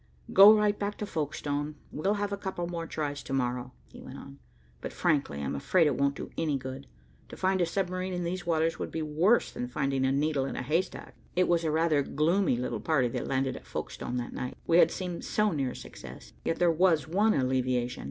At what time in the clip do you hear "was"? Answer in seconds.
11.47-11.63, 16.71-17.07